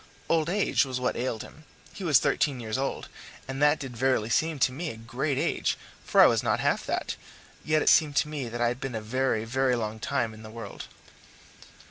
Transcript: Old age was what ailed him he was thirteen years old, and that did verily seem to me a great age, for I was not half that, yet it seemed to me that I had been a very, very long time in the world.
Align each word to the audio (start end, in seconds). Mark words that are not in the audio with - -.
Old 0.29 0.49
age 0.49 0.83
was 0.83 0.99
what 0.99 1.15
ailed 1.15 1.43
him 1.43 1.63
he 1.93 2.03
was 2.03 2.17
thirteen 2.17 2.59
years 2.59 2.75
old, 2.75 3.07
and 3.47 3.61
that 3.61 3.77
did 3.77 3.95
verily 3.95 4.31
seem 4.31 4.57
to 4.57 4.71
me 4.71 4.89
a 4.89 4.97
great 4.97 5.37
age, 5.37 5.77
for 6.03 6.21
I 6.21 6.25
was 6.25 6.41
not 6.41 6.59
half 6.59 6.83
that, 6.87 7.15
yet 7.63 7.83
it 7.83 7.89
seemed 7.89 8.15
to 8.15 8.27
me 8.27 8.49
that 8.49 8.61
I 8.61 8.69
had 8.69 8.79
been 8.81 8.95
a 8.95 8.99
very, 9.01 9.45
very 9.45 9.75
long 9.75 9.99
time 9.99 10.33
in 10.33 10.41
the 10.41 10.49
world. 10.49 10.85